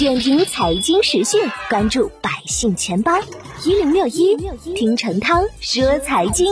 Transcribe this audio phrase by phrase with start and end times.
[0.00, 1.38] 点评财经时讯，
[1.68, 3.12] 关注百姓钱包
[3.66, 4.34] 一零六一，
[4.74, 6.46] 听陈涛说财经。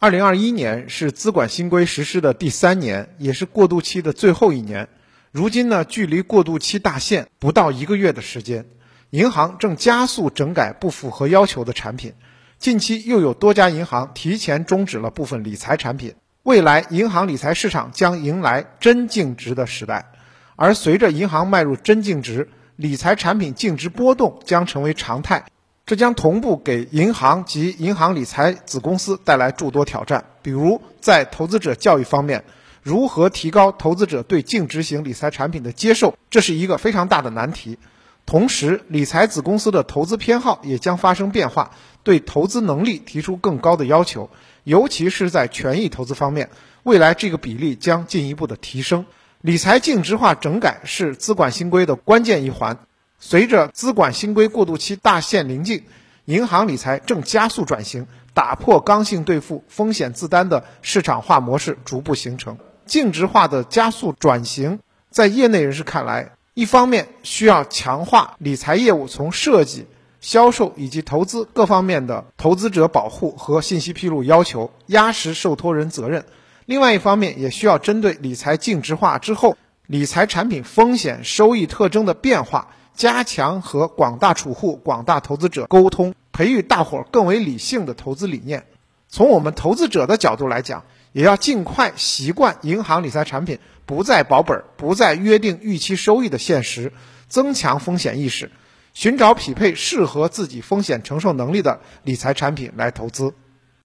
[0.00, 4.88] 二零二一年是资管新规实施的第三年，也是过渡期的最后一年。
[5.30, 8.66] 如今呢，距离过渡期大限不到一个月的时间，
[9.10, 12.14] 银行正加速整改不符合要求的产品。
[12.58, 20.10] 近期又有多家银行提前终止了部分理财产品，未来银行理财市场将迎来真净值的时代。
[20.56, 25.44] 而随着银行迈入真净值，理财产品净值波动将成为常态，
[25.84, 30.24] 这将同步给银行及银行理财子公司带来诸多挑战。
[30.42, 32.44] 比如在投资者教育方面，
[32.82, 37.78] 如何提高投资者对净值型理财产品的接受，这是一个非常大的难题。
[38.24, 41.70] 同时，理财子公司的投资偏好也将发生变化，
[42.02, 44.30] 对投资能力提出更高的要求，
[44.64, 46.50] 尤其是在权益投资方面，
[46.82, 49.04] 未来这个比例将进一步的提升。
[49.46, 52.78] 理财净值化整改是资管新规的关键一环。
[53.20, 55.84] 随着资管新规过渡期大限临近，
[56.24, 62.58] 银行理财正加速转型，打破刚性兑付、风险自担的市场化模式逐步形成。
[62.86, 66.32] 净值化的加速转型，在业内人士看来。
[66.54, 69.86] 一方面需要强化理财业务从设计、
[70.20, 76.22] 销售以及投资各方面的投资者保护和信息披露要求，压实受托人责任；
[76.66, 88.66] 另外一方面也需要针对理财净值化之后理财产品风险收益特征的变化，加强和广大储户、广大投资者沟通，培育大伙儿更为理性的投资理念。
[89.08, 96.92] 从我们投资者的角度来讲，也要尽快习惯银行理财产品不再保本、不再约定预期收益的现实，
[97.28, 98.50] 增强风险意识，
[98.92, 103.34] 寻找匹配适合自己风险承受能力的理财产品来投资。